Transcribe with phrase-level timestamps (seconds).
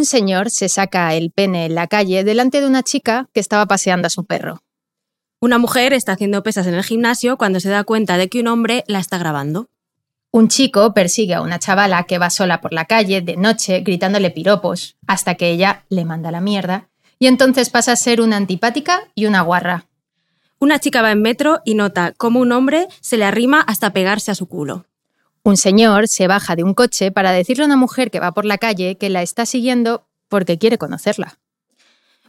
[0.00, 3.66] Un señor se saca el pene en la calle delante de una chica que estaba
[3.66, 4.62] paseando a su perro.
[5.40, 8.48] Una mujer está haciendo pesas en el gimnasio cuando se da cuenta de que un
[8.48, 9.68] hombre la está grabando.
[10.30, 14.30] Un chico persigue a una chavala que va sola por la calle de noche gritándole
[14.30, 16.88] piropos, hasta que ella le manda la mierda,
[17.18, 19.84] y entonces pasa a ser una antipática y una guarra.
[20.60, 24.30] Una chica va en metro y nota cómo un hombre se le arrima hasta pegarse
[24.30, 24.86] a su culo.
[25.42, 28.44] Un señor se baja de un coche para decirle a una mujer que va por
[28.44, 31.38] la calle que la está siguiendo porque quiere conocerla.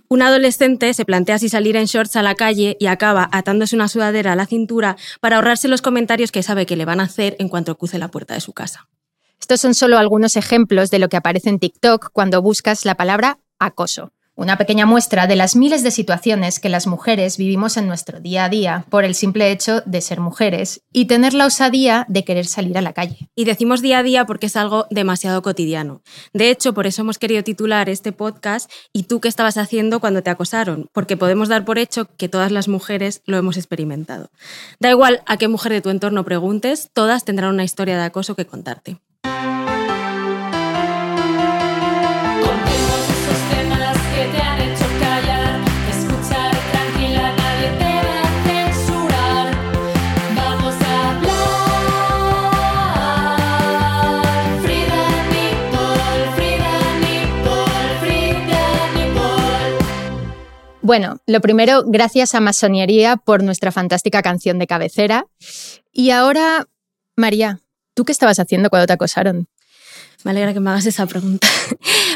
[0.07, 3.87] Un adolescente se plantea si salir en shorts a la calle y acaba atándose una
[3.87, 7.35] sudadera a la cintura para ahorrarse los comentarios que sabe que le van a hacer
[7.39, 8.89] en cuanto cruce la puerta de su casa.
[9.39, 13.39] Estos son solo algunos ejemplos de lo que aparece en TikTok cuando buscas la palabra
[13.57, 14.11] acoso.
[14.41, 18.45] Una pequeña muestra de las miles de situaciones que las mujeres vivimos en nuestro día
[18.45, 22.47] a día por el simple hecho de ser mujeres y tener la osadía de querer
[22.47, 23.29] salir a la calle.
[23.35, 26.01] Y decimos día a día porque es algo demasiado cotidiano.
[26.33, 30.23] De hecho, por eso hemos querido titular este podcast ¿Y tú qué estabas haciendo cuando
[30.23, 30.89] te acosaron?
[30.91, 34.31] Porque podemos dar por hecho que todas las mujeres lo hemos experimentado.
[34.79, 38.35] Da igual a qué mujer de tu entorno preguntes, todas tendrán una historia de acoso
[38.35, 38.97] que contarte.
[60.91, 65.25] Bueno, lo primero, gracias a Masonería por nuestra fantástica canción de cabecera.
[65.93, 66.67] Y ahora,
[67.15, 67.61] María,
[67.93, 69.47] ¿tú qué estabas haciendo cuando te acosaron?
[70.23, 71.47] Me alegra que me hagas esa pregunta.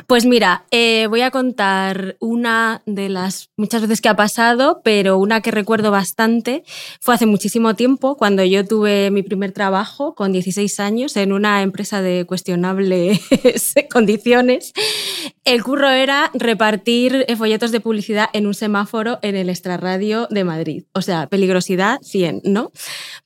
[0.07, 5.17] Pues mira, eh, voy a contar una de las muchas veces que ha pasado, pero
[5.17, 6.63] una que recuerdo bastante
[6.99, 11.63] fue hace muchísimo tiempo, cuando yo tuve mi primer trabajo con 16 años en una
[11.63, 13.19] empresa de cuestionables
[13.91, 14.73] condiciones.
[15.43, 20.43] El curro era repartir eh, folletos de publicidad en un semáforo en el extrarradio de
[20.43, 20.83] Madrid.
[20.93, 22.71] O sea, peligrosidad 100, ¿no?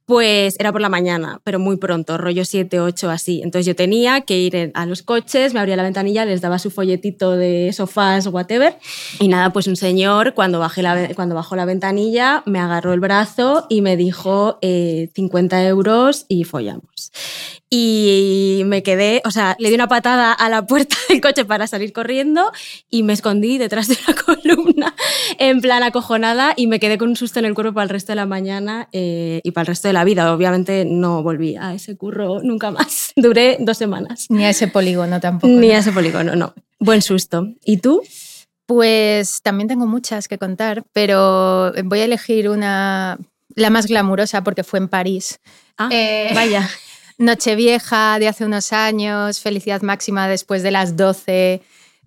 [0.10, 3.42] Pues era por la mañana, pero muy pronto, rollo 7, 8, así.
[3.44, 6.72] Entonces yo tenía que ir a los coches, me abría la ventanilla, les daba su
[6.72, 8.76] folletito de sofás, whatever.
[9.20, 13.02] Y nada, pues un señor, cuando, bajé la, cuando bajó la ventanilla, me agarró el
[13.02, 17.12] brazo y me dijo eh, 50 euros y follamos.
[17.72, 21.68] Y me quedé, o sea, le di una patada a la puerta del coche para
[21.68, 22.52] salir corriendo
[22.90, 24.96] y me escondí detrás de una columna
[25.38, 28.12] en plan acojonada y me quedé con un susto en el cuerpo para el resto
[28.12, 30.34] de la mañana eh, y para el resto de la vida.
[30.34, 33.12] Obviamente no volví a ese curro nunca más.
[33.16, 34.26] Duré dos semanas.
[34.30, 35.54] Ni a ese polígono tampoco.
[35.54, 35.76] Ni ¿no?
[35.76, 36.56] a ese polígono, no.
[36.80, 37.48] Buen susto.
[37.64, 38.02] ¿Y tú?
[38.66, 43.18] Pues también tengo muchas que contar, pero voy a elegir una,
[43.56, 45.40] la más glamurosa porque fue en París.
[45.78, 46.70] Ah, Eh, vaya.
[47.20, 51.62] Nochevieja de hace unos años, felicidad máxima después de las 12,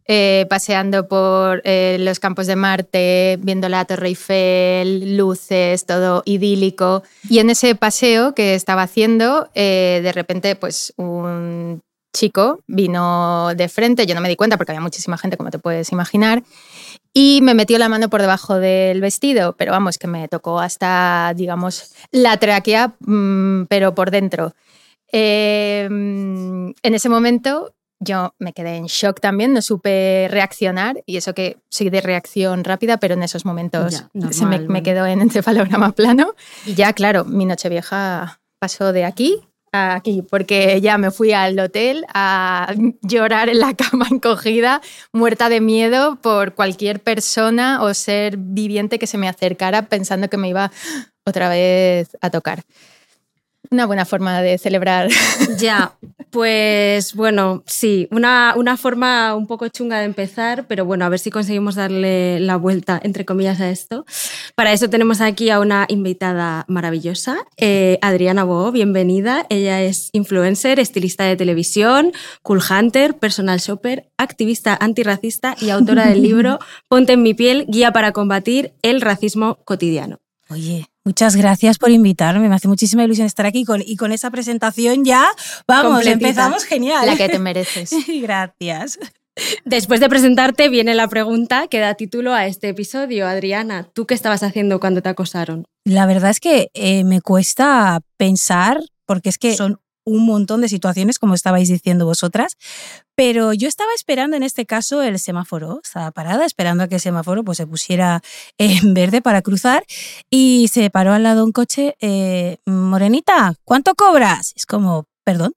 [0.06, 7.02] eh, paseando por eh, los campos de Marte, viendo la Torre Eiffel, luces, todo idílico.
[7.28, 11.82] Y en ese paseo que estaba haciendo, eh, de repente, pues un
[12.14, 15.58] chico vino de frente, yo no me di cuenta porque había muchísima gente, como te
[15.58, 16.42] puedes imaginar,
[17.12, 21.34] y me metió la mano por debajo del vestido, pero vamos, que me tocó hasta,
[21.36, 24.54] digamos, la tráquea, mm, pero por dentro.
[25.12, 31.16] Eh, mm, en ese momento yo me quedé en shock también, no supe reaccionar, y
[31.16, 35.06] eso que soy de reacción rápida, pero en esos momentos Ya, se me, me quedó
[35.06, 36.34] en encefalograma plano.
[36.66, 39.40] Y ya, claro, mi noche vieja pasó de aquí
[39.72, 45.48] a aquí, porque ya me fui al hotel a llorar en la cama encogida, muerta
[45.48, 50.48] de miedo por cualquier persona o ser viviente que se me acercara pensando que me
[50.48, 50.70] iba
[51.24, 52.64] otra vez a tocar.
[53.72, 55.08] Una buena forma de celebrar.
[55.58, 55.96] Ya,
[56.30, 61.18] pues bueno, sí, una, una forma un poco chunga de empezar, pero bueno, a ver
[61.18, 64.04] si conseguimos darle la vuelta, entre comillas, a esto.
[64.54, 69.46] Para eso tenemos aquí a una invitada maravillosa, eh, Adriana Bo, bienvenida.
[69.50, 76.22] Ella es influencer, estilista de televisión, cool hunter, personal shopper, activista antirracista y autora del
[76.22, 76.58] libro
[76.88, 80.21] Ponte en mi piel, guía para combatir el racismo cotidiano.
[80.52, 82.46] Oye, muchas gracias por invitarme.
[82.46, 85.24] Me hace muchísima ilusión estar aquí con, y con esa presentación ya.
[85.66, 87.06] Vamos, empezamos genial.
[87.06, 87.90] La que te mereces.
[88.20, 88.98] Gracias.
[89.64, 93.26] Después de presentarte viene la pregunta que da título a este episodio.
[93.26, 95.64] Adriana, ¿tú qué estabas haciendo cuando te acosaron?
[95.86, 100.68] La verdad es que eh, me cuesta pensar, porque es que son un montón de
[100.68, 102.56] situaciones, como estabais diciendo vosotras,
[103.14, 107.00] pero yo estaba esperando en este caso el semáforo, estaba parada esperando a que el
[107.00, 108.22] semáforo pues, se pusiera
[108.58, 109.84] en verde para cruzar
[110.30, 114.52] y se paró al lado un coche, eh, Morenita, ¿cuánto cobras?
[114.56, 115.52] Es como, perdón,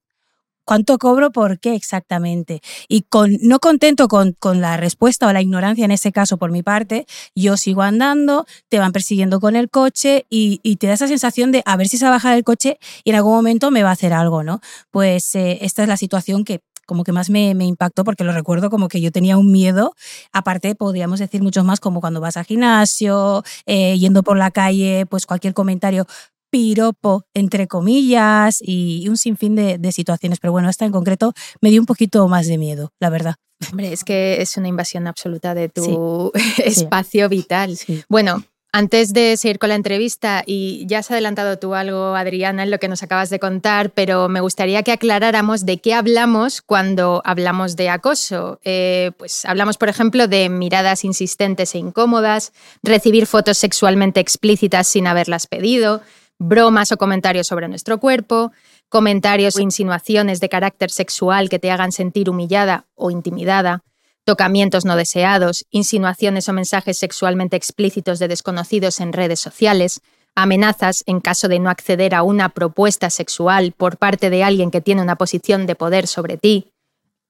[0.66, 1.30] ¿Cuánto cobro?
[1.30, 2.60] ¿Por qué exactamente?
[2.88, 6.50] Y con, no contento con, con, la respuesta o la ignorancia en ese caso por
[6.50, 10.94] mi parte, yo sigo andando, te van persiguiendo con el coche y, y te da
[10.94, 13.34] esa sensación de a ver si se va a bajar el coche y en algún
[13.34, 14.60] momento me va a hacer algo, ¿no?
[14.90, 18.32] Pues eh, esta es la situación que como que más me, me, impactó porque lo
[18.32, 19.94] recuerdo como que yo tenía un miedo,
[20.32, 25.04] aparte podríamos decir muchos más como cuando vas al gimnasio, eh, yendo por la calle,
[25.06, 26.06] pues cualquier comentario
[26.56, 30.40] piropo, entre comillas, y un sinfín de, de, situaciones.
[30.40, 33.34] Pero bueno, esta en concreto me dio un poquito más de miedo, la verdad.
[33.70, 36.40] Hombre, es que es una invasión absoluta de tu sí.
[36.64, 37.36] espacio sí.
[37.36, 37.76] vital.
[37.76, 38.02] Sí.
[38.08, 38.42] Bueno,
[38.72, 42.78] antes de seguir con la entrevista, y ya has adelantado tú algo, Adriana, en lo
[42.78, 47.76] que nos acabas de contar, pero me gustaría que aclaráramos de qué hablamos cuando hablamos
[47.76, 48.60] de acoso.
[48.64, 52.52] Eh, pues hablamos, por ejemplo, de miradas insistentes e incómodas,
[52.82, 56.02] recibir fotos sexualmente explícitas sin haberlas pedido,
[56.38, 58.52] bromas o comentarios sobre nuestro cuerpo,
[58.88, 63.82] comentarios o insinuaciones de carácter sexual que te hagan sentir humillada o intimidada,
[64.24, 70.00] tocamientos no deseados, insinuaciones o mensajes sexualmente explícitos de desconocidos en redes sociales,
[70.34, 74.80] amenazas en caso de no acceder a una propuesta sexual por parte de alguien que
[74.80, 76.72] tiene una posición de poder sobre ti,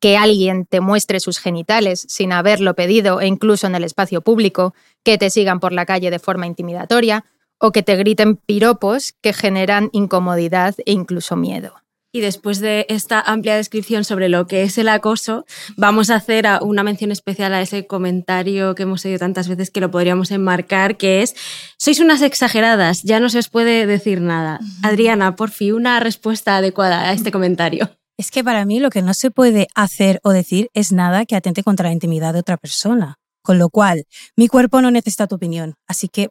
[0.00, 4.74] que alguien te muestre sus genitales sin haberlo pedido e incluso en el espacio público,
[5.04, 7.24] que te sigan por la calle de forma intimidatoria,
[7.58, 11.74] o que te griten piropos que generan incomodidad e incluso miedo.
[12.16, 15.44] Y después de esta amplia descripción sobre lo que es el acoso,
[15.76, 19.82] vamos a hacer una mención especial a ese comentario que hemos oído tantas veces que
[19.82, 21.34] lo podríamos enmarcar, que es,
[21.76, 24.60] sois unas exageradas, ya no se os puede decir nada.
[24.82, 27.90] Adriana, por fin, una respuesta adecuada a este comentario.
[28.16, 31.36] Es que para mí lo que no se puede hacer o decir es nada que
[31.36, 33.16] atente contra la intimidad de otra persona.
[33.42, 34.06] Con lo cual,
[34.36, 35.74] mi cuerpo no necesita tu opinión.
[35.86, 36.30] Así que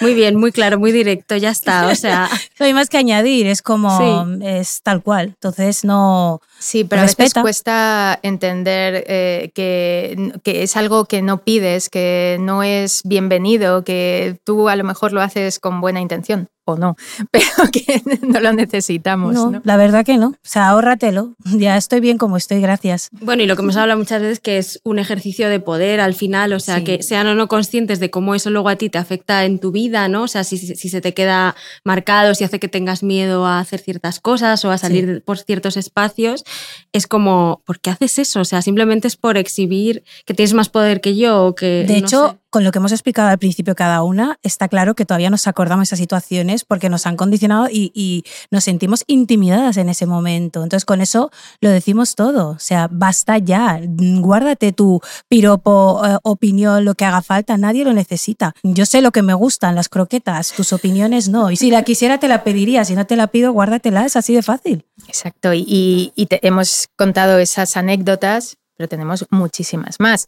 [0.00, 1.88] Muy bien, muy claro, muy directo, ya está.
[1.88, 4.44] O sea, no hay más que añadir, es como, sí.
[4.46, 5.28] es tal cual.
[5.28, 6.40] Entonces, no.
[6.58, 7.22] Sí, pero respeta.
[7.22, 13.02] a veces cuesta entender eh, que, que, es algo que no pides, que no es
[13.04, 16.96] bienvenido, que tú a lo mejor lo haces con buena intención o no,
[17.30, 19.34] pero que no lo necesitamos.
[19.34, 19.62] No, ¿no?
[19.64, 20.28] la verdad que no.
[20.28, 21.34] O sea, ahórratelo.
[21.64, 23.10] Ya estoy bien como estoy, gracias.
[23.12, 26.14] Bueno, y lo que hemos hablado muchas veces que es un ejercicio de poder al
[26.14, 26.84] final, o sea, sí.
[26.84, 29.70] que sean o no conscientes de cómo eso luego a ti te afecta en tu
[29.70, 30.24] vida, ¿no?
[30.24, 33.80] O sea, si, si se te queda marcado, si hace que tengas miedo a hacer
[33.80, 35.20] ciertas cosas o a salir sí.
[35.24, 36.44] por ciertos espacios,
[36.92, 38.40] es como, ¿por qué haces eso?
[38.40, 41.84] O sea, simplemente es por exhibir que tienes más poder que yo o que...
[41.86, 42.43] De no hecho, sé.
[42.54, 45.88] Con lo que hemos explicado al principio cada una, está claro que todavía nos acordamos
[45.88, 50.62] esas situaciones porque nos han condicionado y, y, nos sentimos intimidadas en ese momento.
[50.62, 52.50] Entonces, con eso lo decimos todo.
[52.50, 53.80] O sea, basta ya.
[53.82, 57.56] Guárdate tu piropo, eh, opinión, lo que haga falta.
[57.56, 58.54] Nadie lo necesita.
[58.62, 61.50] Yo sé lo que me gustan, las croquetas, tus opiniones no.
[61.50, 62.84] Y si la quisiera, te la pediría.
[62.84, 64.06] Si no te la pido, guárdatela.
[64.06, 64.86] Es así de fácil.
[65.08, 65.52] Exacto.
[65.54, 70.26] Y, y te, hemos contado esas anécdotas, pero tenemos muchísimas más.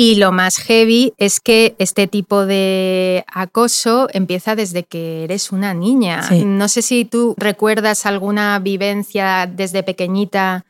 [0.00, 5.74] Y lo más heavy es que este tipo de acoso empieza desde que eres una
[5.74, 6.22] niña.
[6.22, 6.44] Sí.
[6.44, 10.64] No sé si tú recuerdas alguna vivencia desde pequeñita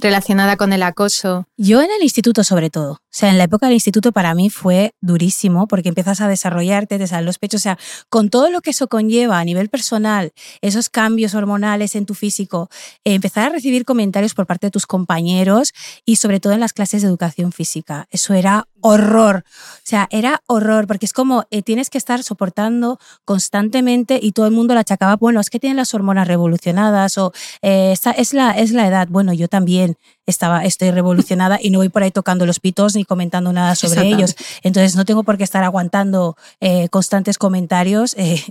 [0.00, 1.46] relacionada con el acoso.
[1.56, 2.92] Yo en el instituto sobre todo.
[2.92, 6.98] O sea, en la época del instituto para mí fue durísimo porque empiezas a desarrollarte,
[6.98, 10.32] te salen los pechos, o sea, con todo lo que eso conlleva a nivel personal,
[10.62, 12.70] esos cambios hormonales en tu físico,
[13.04, 15.74] empezar a recibir comentarios por parte de tus compañeros
[16.06, 18.06] y sobre todo en las clases de educación física.
[18.10, 19.44] Eso era horror.
[19.46, 24.46] O sea, era horror porque es como eh, tienes que estar soportando constantemente y todo
[24.46, 28.32] el mundo la achacaba, bueno, es que tienen las hormonas revolucionadas o eh, esta es
[28.32, 29.06] la, es la edad.
[29.08, 32.94] Bueno, yo también and estaba, estoy revolucionada y no voy por ahí tocando los pitos
[32.94, 34.36] ni comentando nada sobre ellos.
[34.62, 38.42] Entonces no tengo por qué estar aguantando eh, constantes comentarios eh,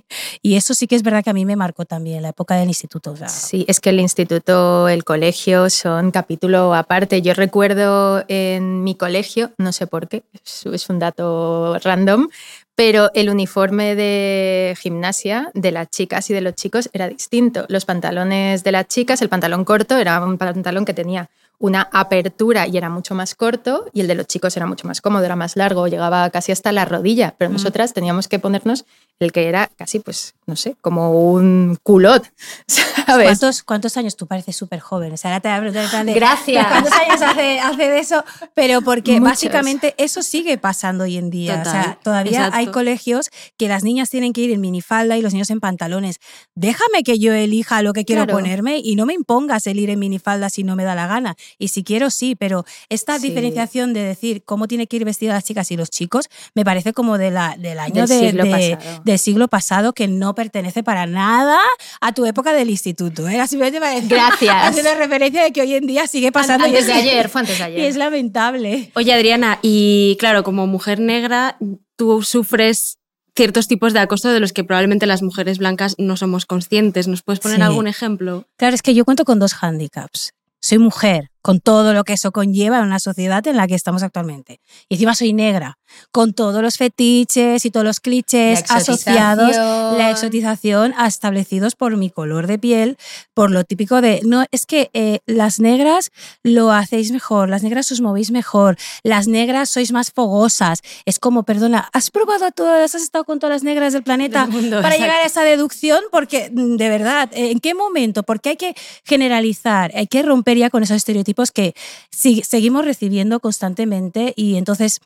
[0.42, 2.68] y eso sí que es verdad que a mí me marcó también la época del
[2.68, 3.12] instituto.
[3.12, 7.22] o sea, Sí, es que el instituto, el colegio son capítulo aparte.
[7.22, 12.28] Yo recuerdo en mi colegio, no sé por qué, es- es un dato random,
[12.76, 17.66] pero el uniforme de gimnasia de las chicas y de los chicos era distinto.
[17.70, 21.30] Los pantalones de las chicas, el pantalón corto era un pantalón que tenía
[21.62, 25.00] una apertura y era mucho más corto y el de los chicos era mucho más
[25.00, 28.86] cómodo, era más largo, llegaba casi hasta la rodilla, pero nosotras teníamos que ponernos
[29.20, 32.24] el que era casi, pues, no sé, como un culot,
[32.68, 33.26] ¿sabes?
[33.40, 35.14] ¿Cuántos, ¿Cuántos años tú pareces súper joven?
[35.14, 36.68] O sea, ahora te voy a preguntar en plan de, Gracias.
[36.68, 38.24] ¿Cuántos años hace, hace de eso?
[38.54, 39.24] Pero porque Muchos.
[39.30, 41.62] básicamente eso sigue pasando hoy en día.
[41.66, 42.58] o sea, Total, todavía exacto.
[42.58, 46.20] hay colegios que las niñas tienen que ir en minifalda y los niños en pantalones.
[46.56, 48.38] Déjame que yo elija lo que quiero Claro.
[48.40, 51.36] ponerme y no me impongas el ir en minifalda si no me da la gana.
[51.58, 53.28] Y si quiero, sí, pero esta Sí.
[53.30, 56.94] diferenciación de decir cómo tiene que ir vestidas las chicas y los chicos me parece
[56.94, 59.02] como de la, del año Del de- siglo de- pasado.
[59.06, 61.60] del siglo pasado que no pertenece para nada
[62.02, 63.28] a tu época del instituto.
[63.28, 63.46] ¿eh?
[63.48, 64.56] Simplemente para decir- Gracias.
[64.64, 66.66] haciendo referencia de que hoy en día sigue pasando.
[66.66, 67.86] y Antes es- de ayer, fue antes de Y ayer.
[67.86, 68.92] es lamentable.
[68.96, 71.58] Oye, Adriana, y claro, como mujer negra,
[71.96, 72.98] tú sufres
[73.36, 77.08] ciertos tipos de acoso de los que probablemente las mujeres blancas no somos conscientes.
[77.08, 77.64] ¿Nos puedes poner Sí.
[77.64, 78.46] algún ejemplo?
[78.58, 80.32] Claro, es que yo cuento con dos hándicaps.
[80.64, 84.04] Soy mujer, con todo lo que eso conlleva en una sociedad en la que estamos
[84.04, 84.60] actualmente.
[84.90, 85.78] Y encima soy negra,
[86.12, 89.56] con todos los fetiches y todos los clichés La asociados,
[89.98, 92.98] la exotización establecidos por mi color de piel,
[93.34, 96.12] por lo típico de, no, es que eh, las negras
[96.44, 100.82] lo hacéis mejor, las negras os movéis mejor, las negras sois más fogosas.
[101.06, 104.46] Es como, perdona, ¿has probado a todas, has estado con todas las negras del planeta
[104.46, 105.04] Del mundo, para exacto.
[105.04, 106.02] llegar a esa deducción?
[106.12, 108.24] Porque, mm, de verdad, ¿en qué momento?
[108.24, 111.74] Porque hay que generalizar, hay que romper ya con esos estereotipos que
[112.10, 115.00] si- seguimos recibiendo constantemente y entonces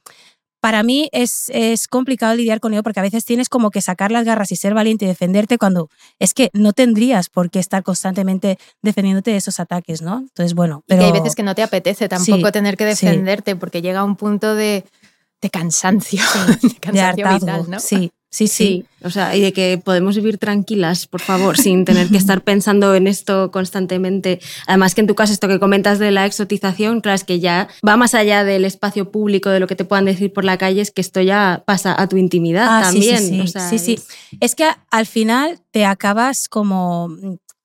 [0.66, 4.10] para mí es, es complicado lidiar con ello porque a veces tienes como que sacar
[4.10, 7.84] las garras y ser valiente y defenderte cuando es que no tendrías por qué estar
[7.84, 10.22] constantemente defendiéndote de esos ataques, ¿no?
[10.22, 12.96] Entonces, bueno, Y que pero hay veces que no te apetece tampoco Sí, tener que
[12.96, 13.06] sí.
[13.06, 14.86] defenderte porque llega un punto de,
[15.40, 16.24] de cansancio,
[16.64, 17.80] de de cansancio vital, ¿no?
[17.80, 18.86] Sí, sí, sí.
[19.04, 22.96] O sea, y de que podemos vivir tranquilas, por favor, sin tener que estar pensando
[22.96, 24.40] en esto constantemente.
[24.68, 27.68] Además que en tu caso esto que comentas de la exotización, claro, es que ya
[27.88, 30.82] va más allá del espacio público, de lo que te puedan decir por la calle,
[30.82, 33.30] es que esto ya pasa a tu intimidad Ah, sí, sí, también.
[33.30, 33.94] sí, O sea, sí, sí.
[33.94, 34.08] es-
[34.42, 37.10] Es que al final te acabas como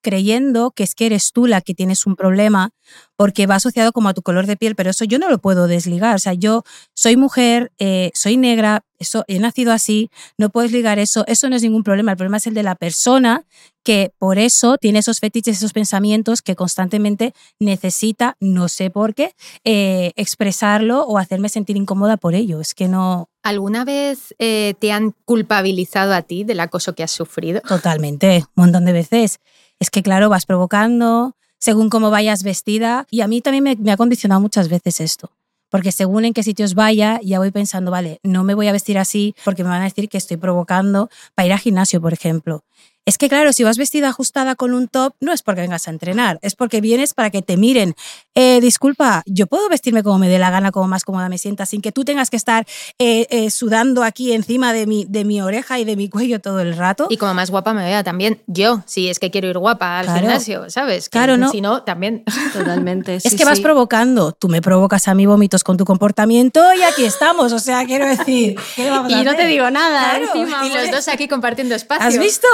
[0.01, 2.71] creyendo que es que eres tú la que tienes un problema
[3.17, 5.67] porque va asociado como a tu color de piel, pero eso yo no lo puedo
[5.67, 6.17] desligar.
[6.17, 6.63] O sea, yo
[6.95, 11.57] soy mujer, eh, soy negra, eso, he nacido así, no puedes ligar eso, eso no
[11.57, 12.13] es ningún problema.
[12.13, 13.45] El problema es el de la persona
[13.83, 19.35] que por eso tiene esos fetiches, esos pensamientos que constantemente necesita, no sé por qué,
[19.65, 22.61] eh, expresarlo o hacerme sentir incómoda por ello.
[22.61, 27.11] Es que no, ¿Alguna vez eh, te han culpabilizado a ti del acoso que has
[27.11, 27.63] sufrido?
[27.63, 29.41] Totalmente, un montón de veces.
[29.81, 33.07] Es que, claro, vas provocando según cómo vayas vestida.
[33.11, 35.31] Y a mí también me, ha condicionado muchas veces esto.
[35.71, 38.99] Porque según en qué sitios vaya, ya voy pensando, vale, no me voy a vestir
[38.99, 42.65] así porque me van a decir que estoy provocando para ir al gimnasio, por ejemplo.
[43.07, 45.91] Es que, claro, si vas vestida ajustada con un top, no es porque vengas a
[45.91, 47.95] entrenar, es porque vienes para que te miren.
[48.37, 51.67] Eh, disculpa, yo puedo vestirme como me dé la gana, como más cómoda me sienta,
[51.67, 52.65] sin que tú tengas que estar
[52.99, 56.61] eh, eh, sudando aquí encima de mi, de mi oreja y de mi cuello todo
[56.61, 57.07] el rato.
[57.11, 60.05] Y como más guapa me vea también yo, si es que quiero ir guapa al
[60.07, 60.21] Claro.
[60.21, 61.09] gimnasio, ¿sabes?
[61.09, 61.51] Que Claro, no.
[61.51, 62.23] Si no, también.
[62.53, 63.17] Totalmente.
[63.17, 63.63] Es sí, que vas sí.
[63.65, 67.85] provocando, tú me provocas a mí vómitos con tu comportamiento y aquí estamos, o sea,
[67.85, 69.43] quiero decir, ¿qué le vamos a Y no hacer?
[69.43, 70.27] te digo nada, Claro.
[70.41, 70.67] encima.
[70.67, 72.07] y los dos aquí compartiendo espacio.
[72.07, 72.47] ¿Has visto?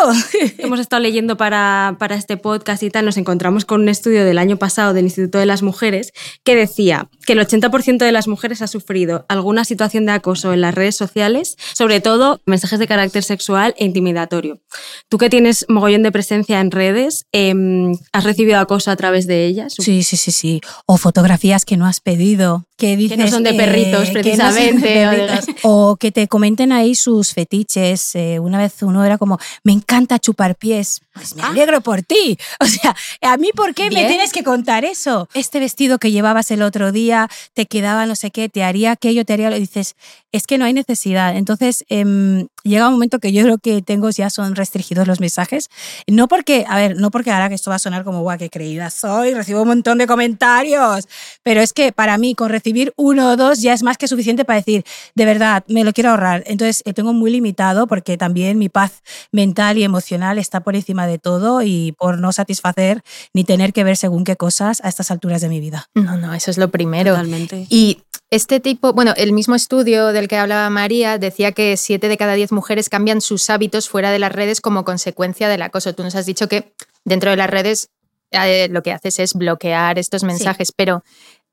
[0.58, 4.38] Hemos estado leyendo para, para este podcast y tal, nos encontramos con un estudio del
[4.38, 6.12] año pasado del Instituto de las Mujeres
[6.44, 10.60] que decía que el 80% de las mujeres ha sufrido alguna situación de acoso en
[10.60, 14.60] las redes sociales, sobre todo mensajes de carácter sexual e intimidatorio.
[15.08, 19.46] Tú que tienes mogollón de presencia en redes, em, ¿has recibido acoso a través de
[19.46, 19.74] ellas?
[19.78, 20.60] Sí, sí, sí, sí.
[20.86, 23.18] O fotografías que no has pedido, que dices...
[23.18, 25.46] no son de eh, perritos, que no de precisamente, perritos.
[25.62, 28.14] O que te comenten ahí sus fetiches.
[28.14, 31.00] Eh, una vez uno era como, me encanta chupar pies.
[31.14, 32.38] Pues me alegro por ti.
[32.58, 34.08] O sea, ¿a mí por qué me Bien.
[34.08, 35.28] tienes que contar eso?
[35.34, 39.24] Este vestido que llevabas el otro día te quedaba no sé qué, te haría aquello,
[39.24, 39.56] te haría lo.
[39.56, 39.94] Dices,
[40.32, 41.36] es que no hay necesidad.
[41.36, 45.70] Entonces, em, llega un momento que yo lo que tengo ya son restringidos los mensajes.
[46.06, 48.50] No porque, a ver, no porque ahora que esto va a sonar como, guau, qué
[48.50, 51.08] creída soy, recibo un montón de comentarios,
[51.42, 54.44] pero es que para mí con recibir uno o dos ya es más que suficiente
[54.44, 56.42] para decir, de verdad, me lo quiero ahorrar.
[56.46, 61.06] Entonces, lo tengo muy limitado porque también mi paz mental y emocional está por encima
[61.06, 65.12] de todo y por no satisfacer ni tener que ver según qué cosas a estas
[65.12, 65.88] alturas de mi vida.
[65.94, 67.12] No, no, eso es lo primero.
[67.12, 67.66] Totalmente.
[67.70, 72.16] Y este tipo, bueno, el mismo estudio del que hablaba María decía que siete de
[72.16, 75.94] cada diez mujeres cambian sus hábitos fuera de las redes como consecuencia del acoso.
[75.94, 76.72] Tú nos has dicho que
[77.04, 77.90] dentro de las redes
[78.32, 81.04] eh, lo que haces es bloquear estos mensajes, pero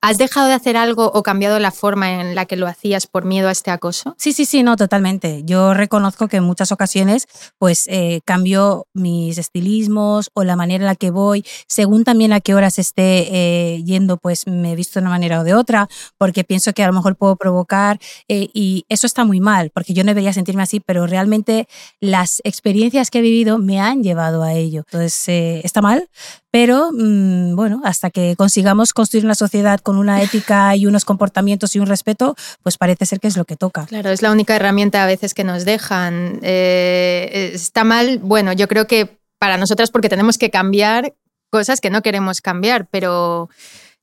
[0.03, 3.23] ¿has dejado de hacer algo o cambiado la forma en la que lo hacías por
[3.23, 4.15] miedo a este acoso?
[4.17, 5.43] Sí, sí, sí, no, totalmente.
[5.45, 7.25] Yo reconozco que en muchas ocasiones
[7.57, 12.41] pues eh, cambio mis estilismos o la manera en la que voy, según también a
[12.41, 15.87] qué horas esté eh, yendo, pues me he visto de una manera o de otra,
[16.17, 19.93] porque pienso que a lo mejor puedo provocar eh, y eso está muy mal, porque
[19.93, 21.69] yo no debería sentirme así, pero realmente
[22.01, 24.83] las experiencias que he vivido me han llevado a ello.
[24.85, 26.09] Entonces, está mal,
[26.53, 31.75] pero mm, bueno, hasta que consigamos construir una sociedad con una ética y unos comportamientos
[31.75, 33.87] y un respeto, pues parece ser que es lo que toca.
[33.87, 36.37] Claro, es la única herramienta a veces que nos dejan.
[36.43, 41.15] Eh, está mal, bueno, yo creo que para nosotras porque tenemos que cambiar
[41.49, 43.49] cosas que no queremos cambiar, pero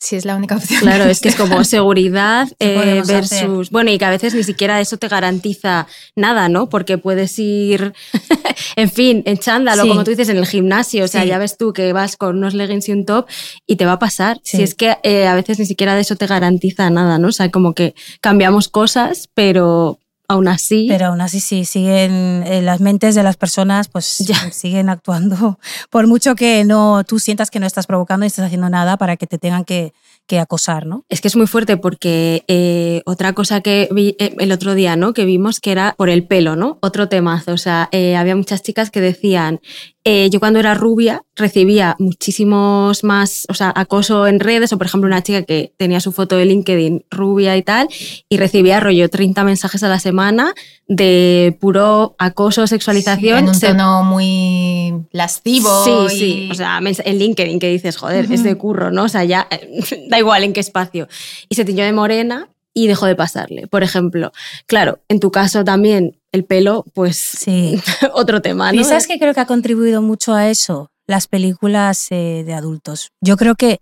[0.01, 0.81] si es la única opción.
[0.81, 3.69] Claro, es que es como seguridad ¿Qué eh, versus.
[3.71, 6.71] Bueno, y que a veces ni siquiera eso te garantiza nada, ¿no?
[6.71, 7.93] Porque puedes ir,
[8.77, 9.89] en fin, en chándalo, Sí.
[9.91, 11.05] como tú dices, en el gimnasio.
[11.05, 11.29] O sea, Sí.
[11.29, 13.27] ya ves tú que vas con unos leggings y un top
[13.67, 14.41] y te va a pasar.
[14.43, 14.57] Sí.
[14.57, 17.29] Si es que eh, a veces ni siquiera de eso te garantiza nada, ¿no?
[17.29, 19.99] O sea, como que cambiamos cosas, pero
[20.31, 20.87] aún así.
[20.89, 24.51] Pero aún así sí, siguen en las mentes de las personas, pues Ya.
[24.51, 25.59] siguen actuando.
[25.91, 29.17] Por mucho que no tú sientas que no estás provocando y estás haciendo nada para
[29.17, 29.93] que te tengan que,
[30.27, 31.05] que acosar, ¿no?
[31.09, 34.97] Es que es muy fuerte porque eh, otra cosa que vi eh, el otro día,
[34.97, 35.13] ¿no?
[35.13, 36.79] Que vimos que era por el pelo, ¿no?
[36.83, 37.53] Otro temazo.
[37.53, 39.61] O sea, eh, había muchas chicas que decían,
[40.05, 44.87] eh, yo cuando era rubia recibía muchísimos más, o sea, acoso en redes, o por
[44.87, 47.89] ejemplo una chica que tenía su foto de LinkedIn rubia y tal,
[48.29, 50.55] y recibía rollo 30 mensajes a la semana
[50.89, 53.39] de puro acoso, sexualización.
[53.41, 55.85] en un Se- tono muy lascivo.
[55.85, 56.49] Sí, y- sí.
[56.51, 59.05] O sea, en LinkedIn que dices, joder, es de curro, ¿no?
[59.05, 59.49] O sea, ya
[60.09, 61.09] da igual en qué espacio.
[61.49, 63.67] Y se tiñó de morena y dejó de pasarle.
[63.67, 64.33] Por ejemplo,
[64.67, 67.81] claro, en tu caso también el pelo, pues Sí.
[68.15, 68.81] otro tema, ¿no?
[68.81, 70.91] ¿Y sabes qué creo que ha contribuido mucho a eso?
[71.07, 73.11] Las películas eh, de adultos.
[73.21, 73.81] Yo creo que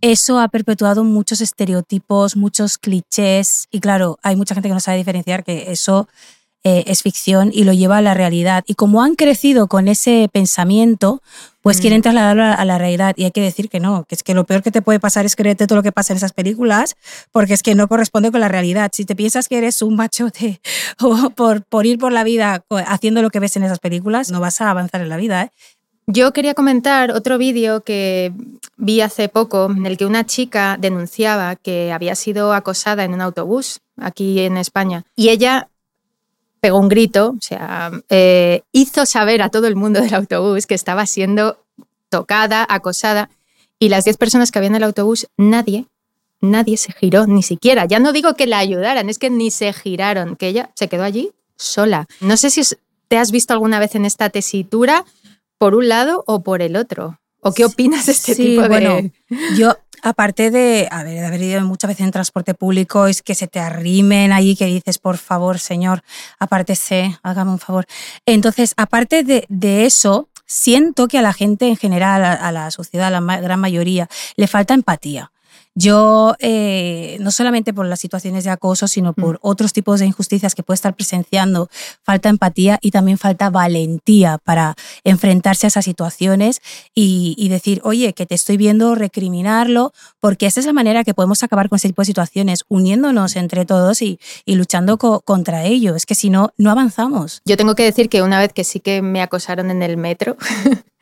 [0.00, 3.66] eso ha perpetuado muchos estereotipos, muchos clichés.
[3.70, 6.08] Y claro, hay mucha gente que no sabe diferenciar que eso
[6.64, 8.64] eh, es ficción y lo lleva a la realidad.
[8.66, 11.22] Y como han crecido con ese pensamiento,
[11.62, 11.80] pues Mm.
[11.80, 13.14] quieren trasladarlo a, a la realidad.
[13.16, 15.24] Y hay que decir que no, que es que lo peor que te puede pasar
[15.26, 16.96] es creerte todo lo que pasa en esas películas,
[17.32, 18.90] porque es que no corresponde con la realidad.
[18.94, 20.60] Si te piensas que eres un machote
[21.00, 24.40] o por, por ir por la vida haciendo lo que ves en esas películas, no
[24.40, 25.42] vas a avanzar en la vida.
[25.44, 25.50] ¿eh?
[26.06, 28.32] Yo quería comentar otro vídeo que
[28.76, 33.22] vi hace poco en el que una chica denunciaba que había sido acosada en un
[33.22, 35.68] autobús aquí en España y ella
[36.64, 40.72] pegó un grito, o sea, eh, hizo saber a todo el mundo del autobús que
[40.74, 41.58] estaba siendo
[42.08, 43.28] tocada, acosada
[43.78, 45.84] y las 10 personas que habían en el autobús, nadie,
[46.40, 47.84] nadie se giró, ni siquiera.
[47.84, 51.02] Ya no digo que la ayudaran, es que ni se giraron, que ella se quedó
[51.02, 52.06] allí sola.
[52.20, 52.62] No sé si
[53.08, 55.04] te has visto alguna vez en esta tesitura
[55.58, 57.20] por un lado o por el otro.
[57.42, 58.68] ¿O qué opinas de este Sí, tipo de...?
[58.68, 59.10] bueno,
[59.54, 63.34] yo, aparte de, a ver, de haber ido muchas veces en transporte público, es que
[63.34, 66.02] se te arrimen ahí, que dices, por favor, señor,
[66.38, 67.86] apártese, hágame un favor.
[68.26, 73.14] Entonces, aparte de, de eso, siento que a la gente en general, a, la sociedad,
[73.14, 75.32] a la gran mayoría, le falta empatía.
[75.76, 80.54] Yo, eh, no solamente por las situaciones de acoso, sino por otros tipos de injusticias
[80.54, 81.68] que puede estar presenciando,
[82.02, 86.60] falta empatía y también falta valentía para enfrentarse a esas situaciones
[86.94, 91.12] y, y decir, oye, que te estoy viendo, recriminarlo, porque esa es la manera que
[91.14, 95.64] podemos acabar con ese tipo de situaciones, uniéndonos entre todos y, y luchando co- contra
[95.64, 95.96] ello.
[95.96, 97.42] Es que si no, no avanzamos.
[97.44, 100.36] Yo tengo que decir que una vez que sí que me acosaron en el metro,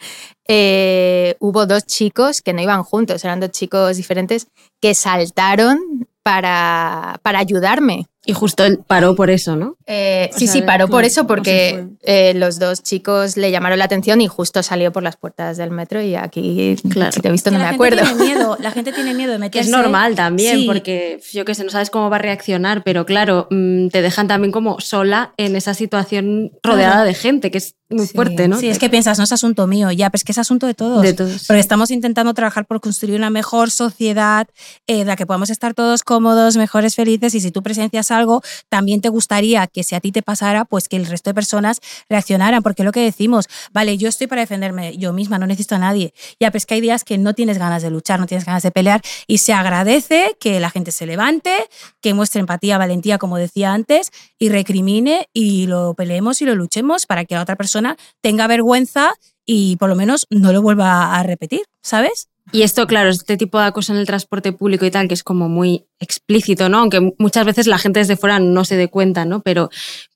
[0.46, 4.48] eh, hubo dos chicos que no iban juntos, eran dos chicos diferentes,
[4.80, 8.06] que saltaron para, para ayudarme.
[8.24, 9.76] Y justo él paró por eso, ¿no?
[9.86, 13.78] Eh, sí, sea, sí, paró por ¿cómo- eso, porque eh, los dos chicos le llamaron
[13.78, 17.12] la atención y justo salió por las puertas del metro y aquí, Claro.
[17.12, 18.02] si te he visto, no la me gente acuerdo.
[18.16, 19.70] Tiene miedo, la gente tiene miedo de Que meterse.
[19.70, 20.66] es normal también, Sí.
[20.66, 24.28] porque yo qué sé, no sabes cómo va a reaccionar, pero claro, mm, te dejan
[24.28, 27.06] también como sola en esa situación rodeada Claro.
[27.08, 28.58] de gente, que es muy Sí, fuerte, ¿no?
[28.58, 30.72] Sí, es que piensas, no es asunto mío, ya, pero es que es asunto de
[30.72, 31.02] todos.
[31.02, 31.44] De todos.
[31.46, 34.46] Porque estamos intentando trabajar por construir una mejor sociedad,
[34.86, 38.42] eh, de la que podamos estar todos cómodos, mejores, felices, y si tú presencias algo,
[38.70, 41.34] también te gustaría que que si a ti te pasara, pues que el resto de
[41.34, 45.74] personas reaccionaran, porque lo que decimos, vale, yo estoy para defenderme yo misma, no necesito
[45.74, 46.14] a nadie.
[46.38, 48.62] Ya, pero es que hay días que no tienes ganas de luchar, no tienes ganas
[48.62, 51.52] de pelear y se agradece que la gente se levante,
[52.00, 57.06] que muestre empatía, valentía, como decía antes, y recrimine y lo peleemos y lo luchemos
[57.06, 59.12] para que la otra persona tenga vergüenza
[59.44, 62.28] y por lo menos no lo vuelva a repetir, ¿sabes?
[62.50, 65.22] Y esto, claro, este tipo de acoso en el transporte público y tal, que es
[65.22, 66.78] como muy explícito, ¿no?
[66.78, 69.40] Aunque muchas veces la gente desde fuera no se dé cuenta, ¿no?
[69.40, 69.70] Pero,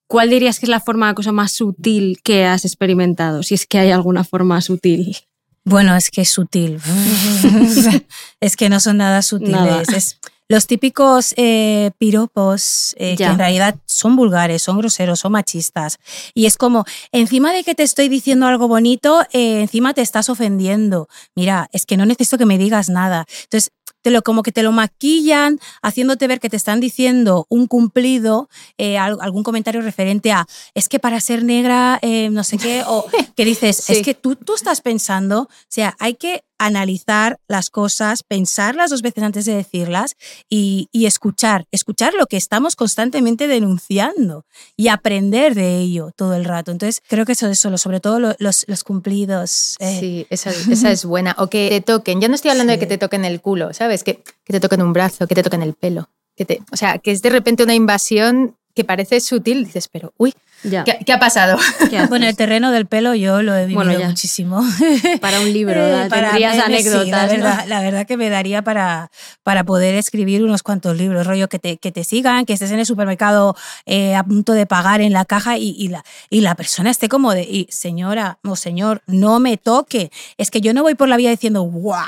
[0.06, 3.42] ¿cuál dirías que es la forma de acoso más sutil que has experimentado?
[3.42, 5.16] Si es que hay alguna forma sutil.
[5.64, 6.80] Bueno, es que es sutil.
[8.40, 9.52] es que no son nada sutiles.
[9.52, 9.82] Nada.
[9.82, 15.98] Es los típicos eh, piropos eh, que en realidad son vulgares, son groseros, son machistas.
[16.34, 20.28] Y es como, encima de que te estoy diciendo algo bonito, eh, encima te estás
[20.28, 21.08] ofendiendo.
[21.34, 23.26] Mira, es que no necesito que me digas nada.
[23.44, 23.72] Entonces,
[24.02, 28.48] te lo, como que te lo maquillan, haciéndote ver que te están diciendo un cumplido,
[28.78, 32.82] eh, al- algún comentario referente a, es que para ser negra, eh, no sé qué,
[32.86, 33.04] o
[33.36, 33.92] que dices, Sí.
[33.94, 39.02] es que tú, tú estás pensando, o sea, hay que analizar las cosas, pensarlas dos
[39.02, 40.14] veces antes de decirlas
[40.48, 46.46] y, y escuchar, escuchar lo que estamos constantemente denunciando y aprender de ello todo el
[46.46, 46.70] rato.
[46.72, 49.76] Entonces, creo que eso es solo, sobre todo lo- los, los cumplidos.
[49.80, 51.34] eh, Sí, esa, esa es buena.
[51.38, 52.22] O que te toquen.
[52.22, 54.02] Ya no estoy hablando de que te toquen el culo, ¿sabes?
[54.04, 56.08] Que, que te toquen un brazo, que te toquen el pelo.
[56.36, 59.64] Que te, o sea, que es de repente una invasión que parece sutil.
[59.64, 60.84] Dices, pero, uy, Ya.
[60.84, 61.56] ¿qué, qué ha pasado?
[61.88, 62.04] ¿Qué?
[62.08, 64.62] Bueno, el terreno del pelo yo lo he vivido Bueno, muchísimo.
[65.22, 67.08] Para un libro, Eh, para- tendrías sí, anécdotas.
[67.08, 67.32] la, ¿no?
[67.32, 69.10] verdad, la verdad que me daría para,
[69.42, 72.80] para poder escribir unos cuantos libros, rollo que te, que te sigan, que estés en
[72.80, 76.54] el supermercado eh, a punto de pagar en la caja y, y la, y la
[76.54, 80.10] persona esté como de, y, señora o señor, no me toque.
[80.36, 82.04] Es que yo no voy por la vida diciendo, guau,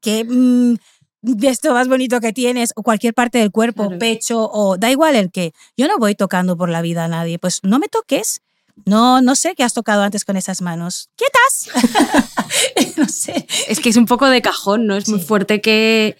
[0.00, 0.24] qué...
[0.24, 0.76] mm,
[1.22, 3.98] de esto más bonito que tienes, o cualquier parte del cuerpo, Claro.
[3.98, 5.52] pecho, o da igual el que.
[5.76, 8.42] Yo no voy tocando por la vida a nadie, pues no me toques.
[8.84, 11.08] No, no sé qué has tocado antes con esas manos.
[11.16, 11.70] ¿Quietas?
[12.96, 13.46] no sé.
[13.68, 14.96] Es que es un poco de cajón, ¿no?
[14.96, 16.16] Es muy fuerte que,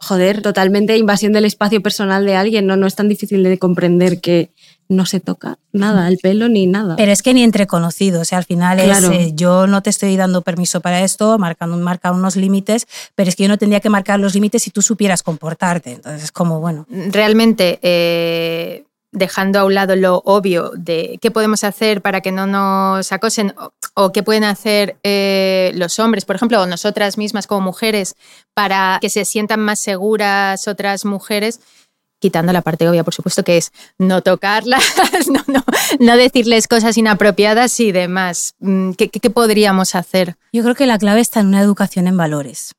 [0.00, 2.76] joder, totalmente invasión del espacio personal de alguien, ¿no?
[2.76, 4.50] No es tan difícil de comprender que
[4.88, 6.96] no se toca nada, el pelo ni nada.
[6.96, 9.12] Pero es que ni entre conocidos, o sea, al final Claro.
[9.12, 13.28] es, eh, yo no te estoy dando permiso para esto, marcando marca unos límites, pero
[13.28, 15.92] es que yo no tendría que marcar los límites si tú supieras comportarte.
[15.92, 21.64] Entonces es como, bueno, Realmente, eh, dejando a un lado lo obvio de qué podemos
[21.64, 23.54] hacer para que no nos acosen
[23.94, 28.14] o, qué pueden hacer eh, los hombres, por ejemplo, o nosotras mismas como mujeres,
[28.54, 31.60] para que se sientan más seguras otras mujeres,
[32.20, 34.82] quitando la parte obvia, por supuesto, que es no tocarlas,
[35.28, 35.64] no, no,
[35.98, 38.54] no decirles cosas inapropiadas y demás.
[38.60, 40.36] Mm, ¿Qué, qué- qué podríamos hacer?
[40.52, 42.72] yo creo que la clave está en una educación en valores.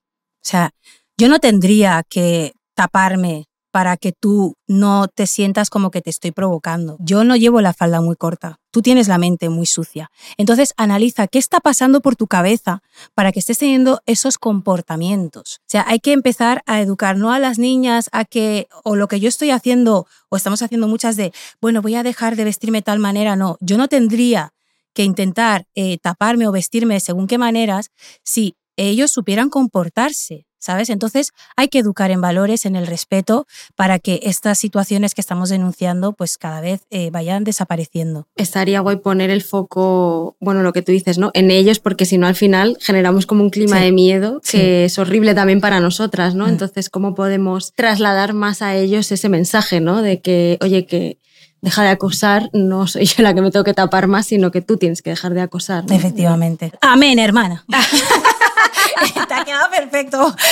[0.44, 0.72] O sea,
[1.18, 6.32] yo no tendría que taparme para que tú no te sientas como que te estoy
[6.32, 6.98] provocando.
[7.00, 8.60] Yo no llevo la falda muy corta.
[8.70, 10.12] Tú tienes la mente muy sucia.
[10.38, 12.84] Entonces, analiza qué está pasando por tu cabeza
[13.16, 15.60] para que estés teniendo esos comportamientos.
[15.62, 19.08] O sea, hay que empezar a educar no a las niñas a que, o lo
[19.08, 22.80] que yo estoy haciendo, o estamos haciendo muchas de, bueno, voy a dejar de vestirme
[22.80, 23.36] de tal manera.
[23.36, 24.54] No, yo no tendría
[24.94, 27.92] que intentar eh, taparme o vestirme según qué maneras
[28.24, 30.90] si ellos supieran comportarse, ¿sabes?
[30.90, 33.46] Entonces hay que educar en valores, en el respeto,
[33.76, 38.28] para que estas situaciones que estamos denunciando pues cada vez eh, vayan desapareciendo.
[38.38, 41.32] Estaría guay poner el foco, bueno, lo que tú dices, ¿no?
[41.34, 43.84] En ellos, porque si no al final generamos como un clima Sí.
[43.84, 44.62] de miedo que Sí.
[44.62, 46.46] es horrible también para nosotras, ¿no?
[46.46, 46.50] Mm.
[46.52, 50.02] Entonces, ¿cómo podemos trasladar más a ellos ese mensaje, ¿no?
[50.02, 51.18] De que, oye, que
[51.62, 54.62] deja de acosar, no soy yo la que me tengo que tapar más, sino que
[54.62, 55.86] tú tienes que dejar de acosar.
[55.88, 55.96] ¿no?
[55.96, 56.72] Efectivamente.
[56.82, 57.66] Amén, hermana.
[59.28, 60.36] Te ha quedado perfecto.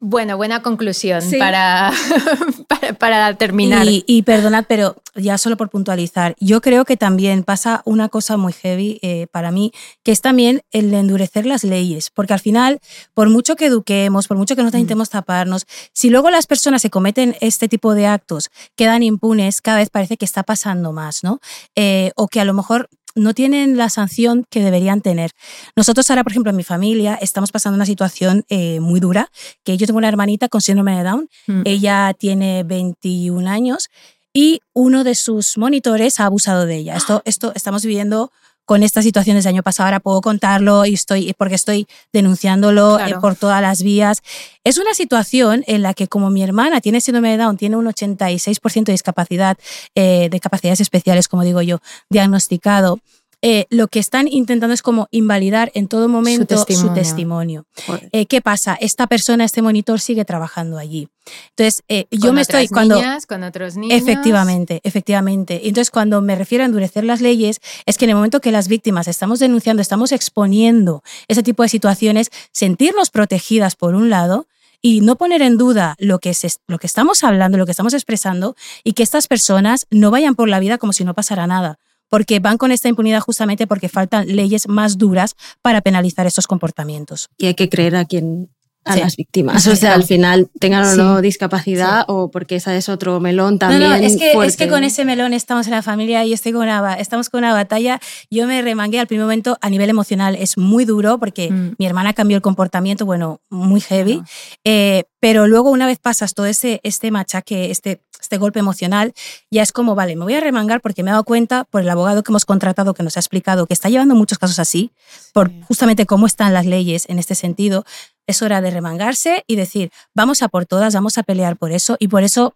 [0.00, 1.38] Bueno, buena conclusión Sí.
[1.38, 1.92] para,
[2.68, 3.84] para, para terminar.
[3.86, 8.36] Y, y perdonad, pero ya solo por puntualizar, yo creo que también pasa una cosa
[8.36, 9.72] muy heavy eh, para mí,
[10.04, 12.78] que es también el de endurecer las leyes, porque al final,
[13.12, 16.90] por mucho que eduquemos, por mucho que nosotros intentemos taparnos, si luego las personas se
[16.90, 21.40] cometen este tipo de actos, quedan impunes, cada vez parece que está pasando más, ¿no?
[21.74, 25.30] Eh, o que a lo mejor no tienen la sanción que deberían tener.
[25.76, 29.30] Nosotros ahora, por ejemplo, en mi familia estamos pasando una situación eh, muy dura,
[29.64, 31.62] que yo tengo una hermanita con síndrome de Down, Mm.
[31.64, 33.88] ella tiene 21 años
[34.32, 36.96] y uno de sus monitores ha abusado de ella.
[36.96, 38.30] Esto, esto estamos viviendo
[38.68, 43.16] con estas situaciones del año pasado, ahora puedo contarlo y estoy, porque estoy denunciándolo Claro.
[43.16, 44.20] eh, por todas las vías.
[44.62, 47.86] Es una situación en la que como mi hermana tiene síndrome de Down, tiene un
[47.86, 49.56] 86% de discapacidad,
[49.94, 51.78] eh, de capacidades especiales, como digo yo,
[52.10, 53.00] diagnosticado,
[53.40, 56.94] eh, lo que están intentando es como invalidar en todo momento su testimonio.
[56.94, 57.64] testimonio.
[58.12, 58.76] Eh, ¿Qué pasa?
[58.80, 61.08] Esta persona, este monitor sigue trabajando allí.
[61.50, 62.96] Entonces, eh, yo me estoy cuando...
[62.96, 64.00] niñas, con otros niños.
[64.00, 65.60] Efectivamente, efectivamente.
[65.68, 68.66] Entonces, cuando me refiero a endurecer las leyes, es que en el momento que las
[68.66, 74.46] víctimas estamos denunciando, estamos exponiendo ese tipo de situaciones, sentirnos protegidas por un lado
[74.80, 77.94] y no poner en duda lo que, se- lo que estamos hablando, lo que estamos
[77.94, 81.78] expresando y que estas personas no vayan por la vida como si no pasara nada.
[82.08, 87.28] Porque van con esta impunidad justamente porque faltan leyes más duras para penalizar estos comportamientos.
[87.36, 88.50] Y hay que creer a quien
[88.88, 89.00] a Sí.
[89.00, 89.62] las víctimas.
[89.62, 90.96] Sí, O sea, al final tengan o Sí.
[90.96, 93.82] no discapacidad o porque esa es otro melón también.
[93.82, 96.52] No, no, es que, es que con ese melón estamos en la familia y estoy
[96.52, 98.00] con una, estamos con una batalla.
[98.30, 100.34] Yo me remangué al primer momento a nivel emocional.
[100.34, 101.74] Es muy duro porque Mm.
[101.78, 104.22] mi hermana cambió el comportamiento, bueno, muy heavy.
[104.64, 109.12] Eh, pero luego una vez pasas todo ese, este machaque, este, este golpe emocional,
[109.50, 111.88] ya es como, vale, me voy a remangar porque me he dado cuenta por el
[111.90, 114.90] abogado que hemos contratado que nos ha explicado que está llevando muchos casos así,
[115.32, 117.84] por justamente cómo están las leyes en este sentido.
[118.28, 121.96] Es hora de remangarse y decir, vamos a por todas, vamos a pelear por eso
[121.98, 122.54] y por eso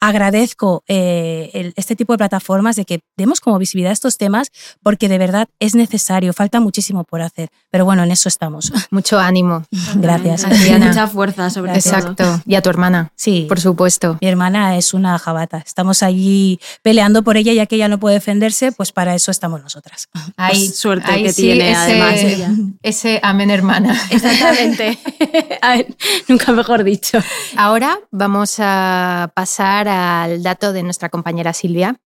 [0.00, 4.50] agradezco eh, el- este tipo de plataformas de que demos como visibilidad a estos temas
[4.82, 7.50] porque de verdad es necesario, falta muchísimo por hacer.
[7.70, 8.72] Pero bueno, en eso estamos.
[8.90, 9.64] Mucho ánimo.
[9.96, 10.44] Gracias.
[10.66, 11.78] Y mucha fuerza, sobre todo.
[11.78, 12.42] Exacto.
[12.46, 14.18] Y a tu hermana, Sí, por supuesto.
[14.20, 15.58] mi hermana es una jabata.
[15.64, 19.62] Estamos allí peleando por ella ya que ella no puede defenderse, pues para eso estamos
[19.62, 20.08] nosotras.
[20.36, 22.50] Ahí, suerte ahí que sí, tiene, ese, además, ella.
[22.82, 24.00] Ese amén, hermana.
[24.10, 24.98] Exactamente.
[25.60, 25.86] A ver,
[26.28, 27.18] nunca mejor dicho.
[27.56, 32.00] Ahora vamos a pasar al dato de nuestra compañera Silvia.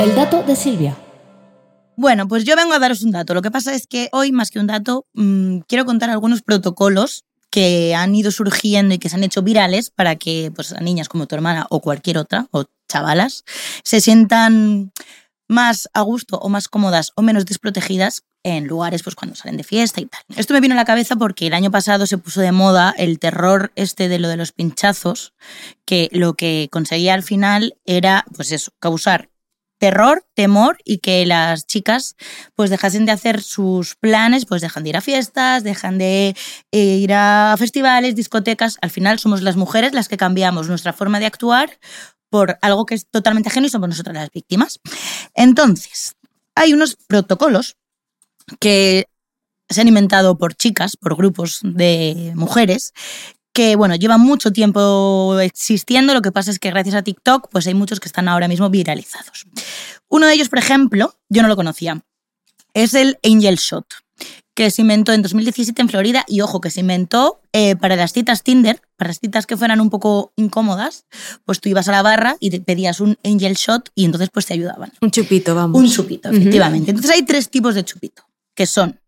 [0.00, 0.96] El dato de Silvia.
[1.96, 3.34] Bueno, pues yo vengo a daros un dato.
[3.34, 7.24] Lo que pasa es que hoy, más que un dato, mm, quiero contar algunos protocolos
[7.50, 11.08] que han ido surgiendo y que se han hecho virales para que pues, a niñas
[11.08, 13.44] como tu hermana o cualquier otra, o chavalas,
[13.82, 14.92] se sientan
[15.48, 19.64] más a gusto o más cómodas o menos desprotegidas en lugares pues cuando salen de
[19.64, 20.20] fiesta y tal.
[20.36, 23.18] Esto me vino a la cabeza porque el año pasado se puso de moda el
[23.18, 25.34] terror este de lo de los pinchazos,
[25.84, 29.30] que lo que conseguía al final era pues eso, causar
[29.78, 32.16] terror, temor y que las chicas
[32.54, 36.36] pues dejasen de hacer sus planes, pues dejan de ir a fiestas, dejan de
[36.72, 38.76] eh, ir a festivales, discotecas.
[38.82, 41.78] Al final somos las mujeres las que cambiamos nuestra forma de actuar
[42.28, 44.80] por algo que es totalmente ajeno y somos nosotras las víctimas.
[45.34, 46.16] Entonces,
[46.54, 47.76] hay unos protocolos
[48.60, 49.06] que
[49.68, 52.92] se han inventado por chicas, por grupos de mujeres,
[53.52, 57.66] que bueno, llevan mucho tiempo existiendo, lo que pasa es que gracias a TikTok pues
[57.66, 59.46] hay muchos que están ahora mismo viralizados.
[60.08, 62.02] Uno de ellos, por ejemplo, yo no lo conocía,
[62.74, 63.86] es el Angel Shot,
[64.54, 68.12] que se inventó en 2017 en Florida y ojo, que se inventó eh, para las
[68.12, 71.04] citas Tinder, para las citas que fueran un poco incómodas,
[71.44, 74.46] pues tú ibas a la barra y te pedías un Angel Shot y entonces pues
[74.46, 74.92] te ayudaban.
[75.00, 75.80] Un chupito, vamos.
[75.80, 76.90] Un chupito, efectivamente.
[76.90, 78.24] Entonces hay tres tipos de chupito,
[78.58, 79.00] que son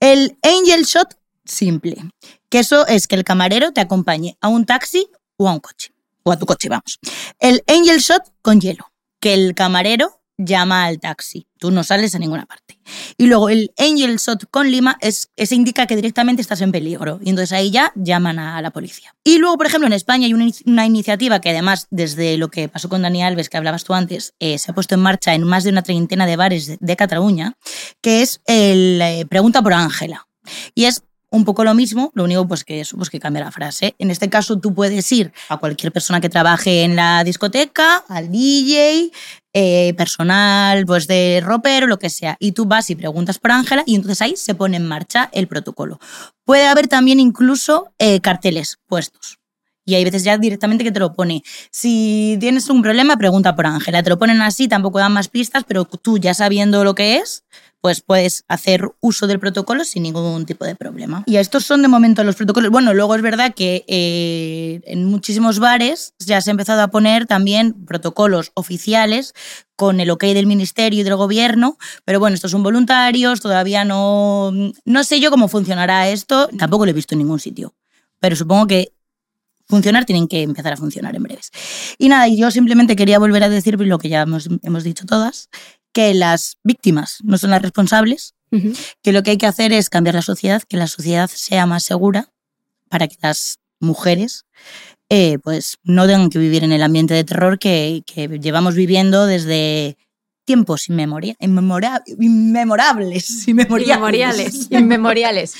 [0.00, 1.96] el Angel Shot simple,
[2.48, 5.94] que eso es que el camarero te acompañe a un taxi o a un coche,
[6.24, 6.98] o a tu coche, vamos.
[7.38, 12.18] El Angel Shot con hielo, que el camarero llama al taxi, tú no sales a
[12.18, 12.69] ninguna parte.
[13.16, 17.20] Y luego el Angel Shot con lima es, ese indica que directamente estás en peligro
[17.22, 19.14] y entonces ahí ya llaman a la policía.
[19.24, 22.50] Y luego, por ejemplo, en España hay una, inici- una iniciativa que además, desde lo
[22.50, 25.34] que pasó con Dani Alves, que hablabas tú antes, eh, se ha puesto en marcha
[25.34, 27.54] en más de una treintena de bares de, de Cataluña,
[28.00, 30.26] que es el eh, Pregunta por Ángela.
[30.74, 33.52] Y es un poco lo mismo, lo único pues que eso, pues que cambia la
[33.52, 33.94] frase.
[33.98, 38.30] En este caso tú puedes ir a cualquier persona que trabaje en la discoteca, al
[38.30, 39.10] DJ,
[39.52, 43.82] eh, personal, pues de ropero, lo que sea, y tú vas y preguntas por Ángela
[43.86, 45.98] y entonces ahí se pone en marcha el protocolo.
[46.44, 49.38] Puede haber también incluso eh, carteles puestos.
[49.84, 51.42] Y hay veces ya directamente que te lo pone.
[51.72, 54.02] Si tienes un problema, pregunta por Ángela.
[54.04, 57.44] Te lo ponen así, tampoco dan más pistas, pero tú ya sabiendo lo que es,
[57.80, 61.24] pues puedes hacer uso del protocolo sin ningún tipo de problema.
[61.26, 62.70] Y estos son de momento los protocolos.
[62.70, 67.26] Bueno, luego es verdad que eh, en muchísimos bares ya se ha empezado a poner
[67.26, 69.34] también protocolos oficiales
[69.76, 74.52] con el ok del ministerio y del gobierno, pero bueno, estos son voluntarios, todavía no,
[74.84, 77.74] no sé yo cómo funcionará esto, tampoco lo he visto en ningún sitio,
[78.18, 78.92] pero supongo que
[79.70, 81.50] funcionar tienen que empezar a funcionar en breves.
[81.96, 85.48] Y nada, yo simplemente quería volver a decir lo que ya hemos, hemos dicho todas,
[85.92, 88.34] que las víctimas no son las responsables,
[89.02, 91.84] que lo que hay que hacer es cambiar la sociedad, que la sociedad sea más
[91.84, 92.30] segura
[92.88, 94.44] para que las mujeres
[95.08, 99.26] eh, pues no tengan que vivir en el ambiente de terror que, que llevamos viviendo
[99.26, 99.96] desde
[100.44, 103.46] tiempos inmemoria, inmemora- inmemorables.
[103.48, 103.86] Inmemoriales.
[103.94, 104.66] Inmemoriales.
[104.70, 105.54] Inmemoriales.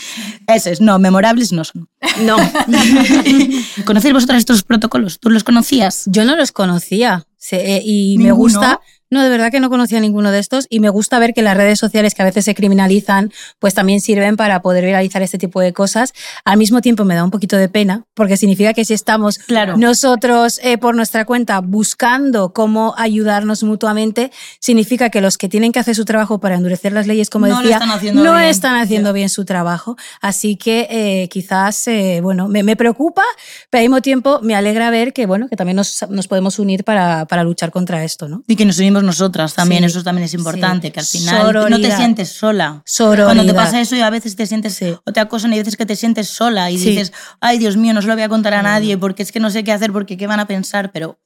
[0.48, 1.88] Eso es, no, memorables no son.
[2.22, 2.36] No.
[3.84, 5.18] ¿Conocéis vosotras estos protocolos?
[5.20, 6.04] ¿Tú los conocías?
[6.06, 9.98] Yo no los conocía se- eh, y me gusta, No, de verdad que no conocía
[10.00, 12.54] ninguno de estos y me gusta ver que las redes sociales que a veces se
[12.54, 16.12] criminalizan, pues también sirven para poder viralizar este tipo de cosas.
[16.44, 19.76] Al mismo tiempo me da un poquito de pena porque significa que si estamos Claro.
[19.76, 25.78] nosotros eh, por nuestra cuenta buscando cómo ayudarnos mutuamente, significa que los que tienen que
[25.80, 28.44] hacer su trabajo para endurecer las leyes, como No decía, están haciendo no bien.
[28.48, 29.96] están haciendo bien su trabajo.
[30.20, 33.22] Así que eh, quizás, eh, bueno, me, me preocupa,
[33.70, 36.84] pero al mismo tiempo me alegra ver que, bueno, que también nos, nos podemos unir
[36.84, 38.44] para, para luchar contra esto, ¿no?
[38.46, 40.92] Y que nos unimos nosotras también, Sí, eso también es importante, sí.
[40.92, 42.82] que al final no te sientes sola.
[42.86, 43.26] Sororidad.
[43.26, 45.76] Cuando te pasa eso y a veces te sientes, o te acosan y a veces
[45.76, 46.90] que te sientes sola y Sí.
[46.90, 49.40] dices, ay Dios mío, no se lo voy a contar a nadie porque es que
[49.40, 51.18] no sé qué hacer, porque qué van a pensar, pero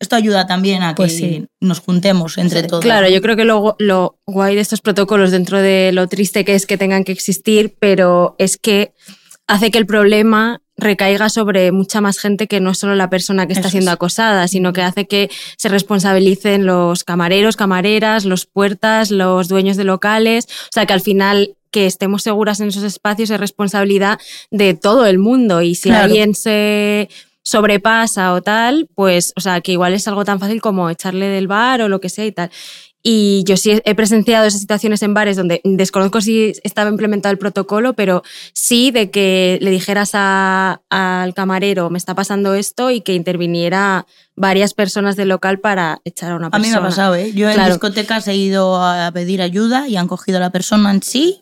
[0.00, 1.48] esto ayuda también a que Pues sí.
[1.60, 2.84] nos juntemos entre todos.
[2.84, 6.54] Claro, yo creo que lo, lo guay de estos protocolos, dentro de lo triste que
[6.54, 8.94] es que tengan que existir, pero es que
[9.48, 13.52] hace que el problema recaiga sobre mucha más gente que no solo la persona que
[13.52, 13.94] está Eso siendo es.
[13.96, 19.84] acosada, sino que hace que se responsabilicen los camareros, camareras, los puertas, los dueños de
[19.84, 24.18] locales, o sea que al final que estemos seguras en esos espacios es responsabilidad
[24.50, 26.04] de todo el mundo y si Claro.
[26.04, 27.10] alguien se
[27.42, 31.46] sobrepasa o tal, pues, o sea, que igual es algo tan fácil como echarle del
[31.48, 32.50] bar o lo que sea y tal.
[33.10, 37.38] Y yo sí he presenciado esas situaciones en bares donde desconozco si estaba implementado el
[37.38, 43.00] protocolo, pero sí de que le dijeras a- al camarero, me está pasando esto, y
[43.00, 44.04] que interviniera
[44.36, 46.68] varias personas del local para echar a una A persona.
[46.68, 47.32] mí me ha pasado, ¿eh?
[47.32, 47.72] Yo en Claro.
[47.72, 51.40] discotecas he ido a pedir ayuda y han cogido a la persona en sí.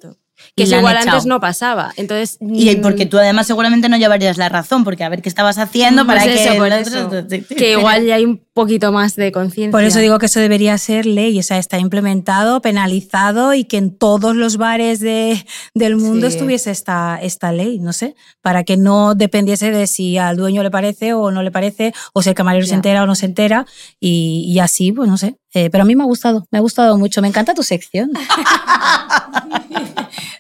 [0.55, 1.11] Que eso igual echado.
[1.13, 1.93] antes no pasaba.
[1.97, 5.29] Entonces, Y mm, porque tú además seguramente no llevarías la razón, porque a ver qué
[5.29, 6.59] estabas haciendo pues para eso, que...
[6.59, 7.55] por eso.
[7.57, 9.71] que igual ya hay un poquito más de conciencia.
[9.73, 13.77] Por eso digo que eso debería ser ley, o sea, está implementado, penalizado y que
[13.77, 15.45] en todos los bares de,
[15.75, 16.37] del mundo Sí.
[16.37, 20.71] estuviese esta, esta ley, no sé, para que no dependiese de si al dueño le
[20.71, 22.77] parece o no le parece, o si el camarero se Ya.
[22.77, 23.67] entera o no se entera,
[24.01, 25.37] y, y así, pues no sé.
[25.55, 28.11] Eh, pero a mí me ha gustado, me ha gustado mucho, me encanta tu sección.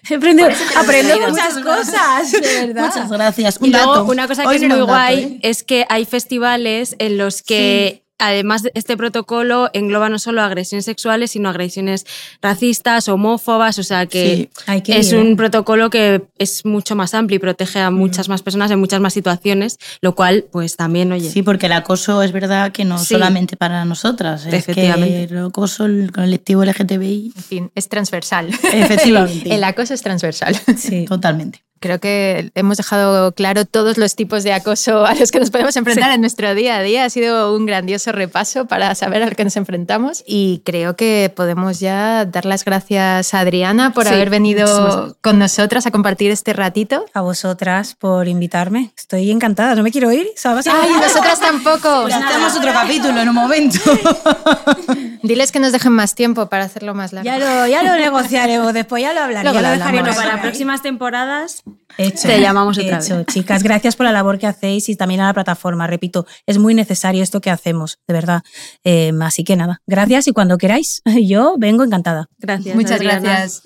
[0.76, 2.86] Aprendo muchas cosas, de verdad.
[2.86, 3.56] Muchas gracias.
[3.58, 5.38] Un Y luego, una cosa que Hoy es muy dato, guay ¿eh?
[5.42, 10.84] es que hay festivales en los que, además, de este protocolo engloba no solo agresiones
[10.84, 12.06] sexuales, sino agresiones
[12.42, 14.92] racistas, homófobas, o sea que Sí.
[14.92, 18.78] Es un protocolo que es mucho más amplio y protege a muchas más personas en
[18.78, 22.84] muchas más situaciones, lo cual, pues también, oye, Sí, porque el acoso es verdad que
[22.84, 23.14] no Sí.
[23.14, 28.48] solamente para nosotras, es que el acoso, el colectivo LGTBI, En fin, es transversal.
[28.72, 30.56] efectivamente, El acoso es transversal.
[30.76, 31.04] Sí.
[31.06, 31.62] totalmente.
[31.78, 35.76] Creo que hemos dejado claro todos los tipos de acoso a los que nos podemos
[35.76, 37.04] enfrentar en nuestro día a día.
[37.04, 41.30] Ha sido un grandioso repaso para saber a lo que nos enfrentamos y creo que
[41.34, 46.30] podemos ya dar las gracias a Adriana por Sí, haber venido con nosotras a compartir
[46.30, 47.04] este ratito.
[47.12, 48.90] A vosotras por invitarme.
[48.96, 50.26] Estoy encantada, no me quiero ir.
[50.44, 51.86] A- ¡Ay, nosotras tampoco!
[52.06, 53.78] Pues hacemos otro capítulo en un momento.
[55.22, 57.26] Diles que nos dejen más tiempo para hacerlo más largo.
[57.26, 59.52] Ya lo, ya lo negociaremos, después ya lo hablaremos.
[59.54, 61.62] Luego ya lo lo dejaremos bueno, para próximas temporadas
[61.98, 62.28] Hecho.
[62.28, 63.16] Te llamamos otra Hecho.
[63.18, 63.26] vez.
[63.26, 65.86] Chicas, gracias por la labor que hacéis y también a la plataforma.
[65.86, 68.42] Repito, es muy necesario esto que hacemos, de verdad.
[68.84, 72.28] Eh, así que nada, gracias y cuando queráis, yo vengo encantada.
[72.38, 72.74] Gracias.
[72.76, 73.20] Muchas Adriana.
[73.20, 73.62] gracias.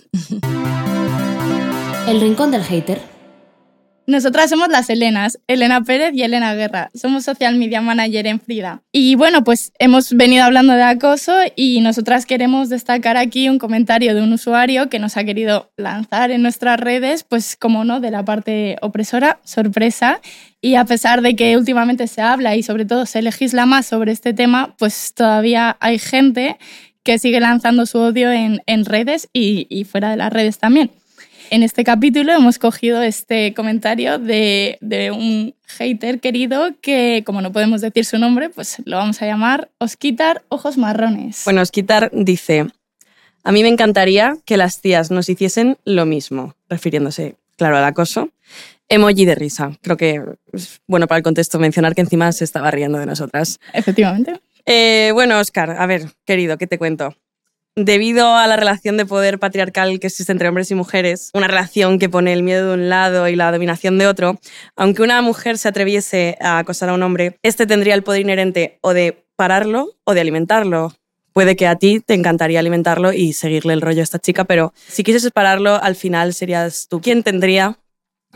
[2.06, 3.19] El rincón del hater.
[4.10, 6.90] Nosotras somos las Elenas, Elena Pérez y Elena Guerra.
[6.94, 8.82] Somos social media manager en Frida.
[8.90, 14.12] Y bueno, pues hemos venido hablando de acoso y nosotras queremos destacar aquí un comentario
[14.12, 18.10] de un usuario que nos ha querido lanzar en nuestras redes, pues como no, de
[18.10, 20.20] la parte opresora, sorpresa.
[20.60, 24.10] Y a pesar de que últimamente se habla y sobre todo se legisla más sobre
[24.10, 26.58] este tema, pues todavía hay gente
[27.04, 30.90] que sigue lanzando su odio en, en redes y, y fuera de las redes también.
[31.50, 37.50] En este capítulo hemos cogido este comentario de, de un hater querido que, como no
[37.50, 41.42] podemos decir su nombre, pues lo vamos a llamar Osquitar Ojos Marrones.
[41.44, 42.66] Bueno, Osquitar dice,
[43.42, 48.28] a mí me encantaría que las tías nos hiciesen lo mismo, refiriéndose, claro, al acoso.
[48.88, 49.72] Emoji de risa.
[49.82, 53.58] Creo que es bueno para el contexto mencionar que encima se estaba riendo de nosotras.
[53.72, 54.40] Efectivamente.
[54.66, 57.16] Eh, bueno, Oscar, a ver, querido, ¿qué te cuento?
[57.76, 61.98] Debido a la relación de poder patriarcal que existe entre hombres y mujeres, una relación
[61.98, 64.40] que pone el miedo de un lado y la dominación de otro,
[64.76, 68.78] aunque una mujer se atreviese a acosar a un hombre, este tendría el poder inherente
[68.82, 70.92] o de pararlo o de alimentarlo.
[71.32, 74.74] Puede que a ti te encantaría alimentarlo y seguirle el rollo a esta chica, pero
[74.88, 77.78] si quisieses pararlo, al final serías tú quien tendría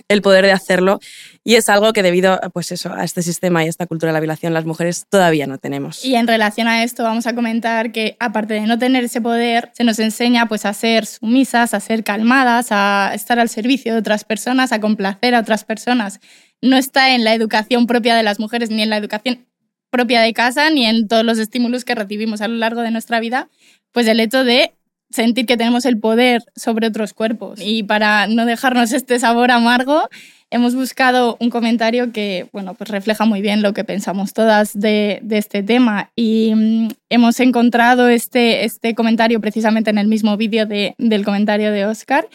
[0.08, 0.98] el poder de hacerlo
[1.44, 4.14] y es algo que debido pues eso, a este sistema y a esta cultura de
[4.14, 6.04] la violación las mujeres todavía no tenemos.
[6.04, 9.70] Y en relación a esto vamos a comentar que aparte de no tener ese poder,
[9.74, 13.98] se nos enseña pues a ser sumisas, a ser calmadas, a estar al servicio de
[13.98, 16.20] otras personas, a complacer a otras personas.
[16.60, 19.46] No está en la educación propia de las mujeres ni en la educación
[19.90, 23.20] propia de casa ni en todos los estímulos que recibimos a lo largo de nuestra
[23.20, 23.48] vida,
[23.92, 24.74] pues el hecho de
[25.14, 27.60] sentir que tenemos el poder sobre otros cuerpos.
[27.62, 30.08] Y para no dejarnos este sabor amargo,
[30.50, 35.20] hemos buscado un comentario que bueno, pues refleja muy bien lo que pensamos todas de,
[35.22, 36.10] de este tema.
[36.16, 41.70] Y mm, hemos encontrado este, este comentario precisamente en el mismo vídeo de, del comentario
[41.70, 42.28] de Oscar,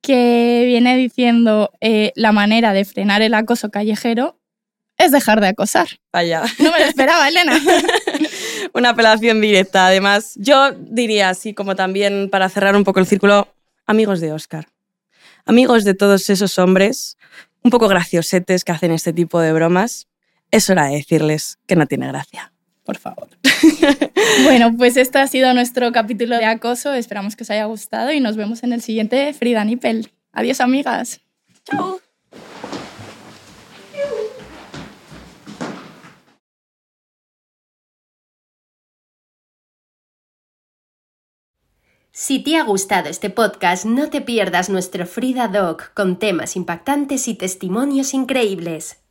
[0.00, 4.38] que viene diciendo eh, la manera de frenar el acoso callejero
[4.98, 5.88] es dejar de acosar.
[6.12, 6.42] Vaya.
[6.58, 7.58] No me lo esperaba, Elena.
[8.74, 9.86] Una apelación directa.
[9.86, 13.48] Además, yo diría así como también para cerrar un poco el círculo,
[13.86, 14.68] amigos de Oscar.
[15.44, 17.16] Amigos de todos esos hombres
[17.62, 20.08] un poco graciosetes que hacen este tipo de bromas,
[20.50, 22.52] es hora de decirles que no tiene gracia.
[22.84, 23.28] Por favor.
[24.44, 26.92] bueno, pues este ha sido nuestro capítulo de acoso.
[26.92, 30.10] Esperamos que os haya gustado y nos vemos en el siguiente Frida Nippel.
[30.32, 31.20] Adiós, amigas.
[31.64, 32.00] Chao.
[42.14, 47.26] Si te ha gustado este podcast, no te pierdas nuestro Frida Doc con temas impactantes
[47.26, 49.01] y testimonios increíbles.